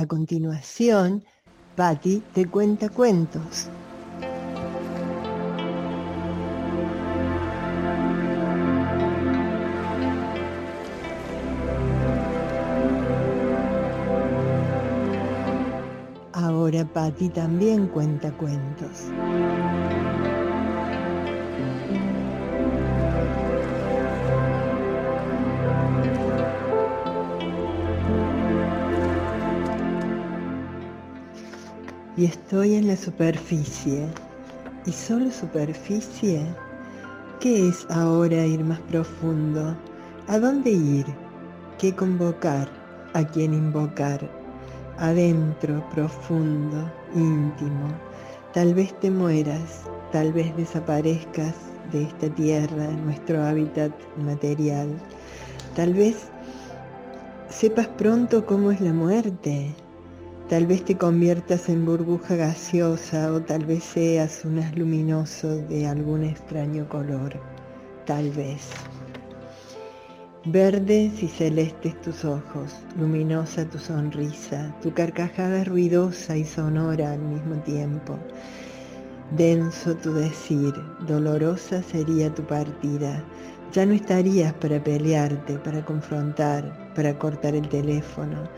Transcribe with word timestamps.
A 0.00 0.06
continuación, 0.06 1.22
Patti 1.76 2.22
te 2.32 2.46
cuenta 2.46 2.88
cuentos. 2.88 3.68
Ahora 16.32 16.86
Patti 16.86 17.28
también 17.28 17.86
cuenta 17.88 18.32
cuentos. 18.32 19.10
Y 32.20 32.26
estoy 32.26 32.74
en 32.74 32.86
la 32.86 32.96
superficie. 32.96 34.06
¿Y 34.84 34.92
solo 34.92 35.30
superficie? 35.30 36.44
¿Qué 37.40 37.66
es 37.66 37.86
ahora 37.88 38.44
ir 38.44 38.62
más 38.62 38.78
profundo? 38.80 39.74
¿A 40.28 40.38
dónde 40.38 40.70
ir? 40.70 41.06
¿Qué 41.78 41.94
convocar? 41.94 42.68
¿A 43.14 43.24
quién 43.24 43.54
invocar? 43.54 44.20
Adentro, 44.98 45.82
profundo, 45.94 46.92
íntimo. 47.14 47.88
Tal 48.52 48.74
vez 48.74 48.92
te 49.00 49.10
mueras, 49.10 49.84
tal 50.12 50.30
vez 50.34 50.54
desaparezcas 50.58 51.54
de 51.90 52.02
esta 52.02 52.28
tierra, 52.28 52.86
nuestro 53.02 53.42
hábitat 53.42 53.92
material. 54.18 54.90
Tal 55.74 55.94
vez 55.94 56.28
sepas 57.48 57.88
pronto 57.88 58.44
cómo 58.44 58.72
es 58.72 58.82
la 58.82 58.92
muerte, 58.92 59.74
Tal 60.50 60.66
vez 60.66 60.84
te 60.84 60.98
conviertas 60.98 61.68
en 61.68 61.86
burbuja 61.86 62.34
gaseosa 62.34 63.32
o 63.32 63.40
tal 63.40 63.64
vez 63.64 63.84
seas 63.84 64.44
un 64.44 64.60
luminoso 64.74 65.58
de 65.68 65.86
algún 65.86 66.24
extraño 66.24 66.88
color. 66.88 67.40
Tal 68.04 68.30
vez. 68.30 68.68
Verdes 70.46 71.22
y 71.22 71.28
celestes 71.28 72.00
tus 72.00 72.24
ojos, 72.24 72.80
luminosa 72.98 73.64
tu 73.64 73.78
sonrisa, 73.78 74.74
tu 74.82 74.92
carcajada 74.92 75.62
ruidosa 75.62 76.36
y 76.36 76.44
sonora 76.44 77.12
al 77.12 77.20
mismo 77.20 77.54
tiempo. 77.62 78.18
Denso 79.36 79.94
tu 79.94 80.12
decir, 80.12 80.74
dolorosa 81.06 81.80
sería 81.80 82.34
tu 82.34 82.42
partida. 82.42 83.22
Ya 83.72 83.86
no 83.86 83.92
estarías 83.92 84.52
para 84.54 84.82
pelearte, 84.82 85.60
para 85.60 85.84
confrontar, 85.84 86.92
para 86.96 87.16
cortar 87.16 87.54
el 87.54 87.68
teléfono. 87.68 88.50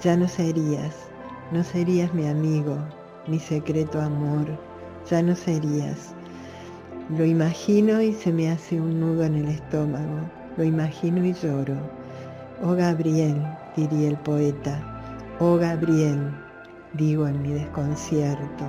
Ya 0.00 0.16
no 0.16 0.28
serías, 0.28 1.10
no 1.52 1.64
serías 1.64 2.12
mi 2.14 2.26
amigo, 2.28 2.76
mi 3.26 3.38
secreto 3.38 4.00
amor, 4.00 4.46
ya 5.10 5.22
no 5.22 5.34
serías. 5.34 6.14
Lo 7.16 7.24
imagino 7.24 8.00
y 8.00 8.12
se 8.12 8.32
me 8.32 8.50
hace 8.50 8.80
un 8.80 9.00
nudo 9.00 9.24
en 9.24 9.34
el 9.34 9.48
estómago, 9.48 10.20
lo 10.56 10.64
imagino 10.64 11.24
y 11.24 11.32
lloro. 11.32 11.74
Oh 12.62 12.74
Gabriel, 12.74 13.42
diría 13.76 14.10
el 14.10 14.16
poeta, 14.18 14.80
oh 15.40 15.56
Gabriel, 15.56 16.30
digo 16.92 17.26
en 17.26 17.42
mi 17.42 17.52
desconcierto, 17.52 18.64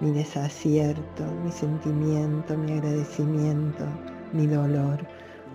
mi 0.00 0.10
desacierto, 0.10 1.24
mi 1.42 1.50
sentimiento, 1.50 2.56
mi 2.56 2.72
agradecimiento, 2.72 3.84
mi 4.32 4.46
dolor. 4.46 4.98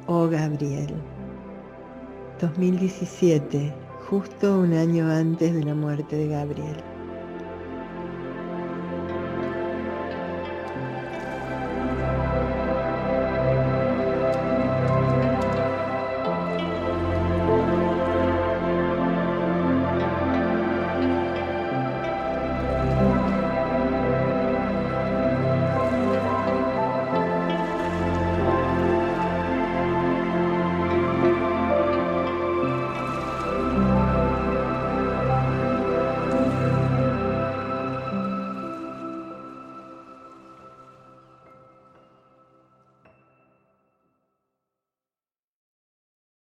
Oh 0.07 0.27
Gabriel. 0.27 0.94
2017 2.39 3.84
justo 4.09 4.59
un 4.59 4.73
año 4.73 5.09
antes 5.09 5.53
de 5.53 5.64
la 5.64 5.73
muerte 5.73 6.16
de 6.16 6.28
Gabriel. 6.28 6.75